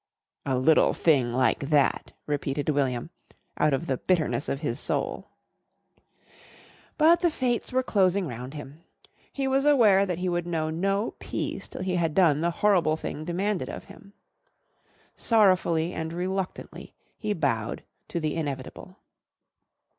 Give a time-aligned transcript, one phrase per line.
[0.47, 3.11] "A little thing like that!" repeated William
[3.59, 5.29] out of the bitterness of his soul.
[6.97, 8.81] But the Fates were closing round him.
[9.31, 12.97] He was aware that he would know no peace till he had done the horrible
[12.97, 14.13] thing demanded of him.
[15.15, 18.97] Sorrowfully and reluctantly he bowed to the inevitable.